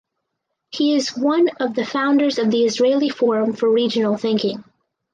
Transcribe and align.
He 0.71 0.95
is 0.95 1.15
one 1.15 1.49
of 1.59 1.75
the 1.75 1.85
founders 1.85 2.39
of 2.39 2.49
the 2.49 2.63
Israeli 2.65 3.11
Forum 3.11 3.53
for 3.53 3.69
Regional 3.69 4.17
Thinking. 4.17 4.63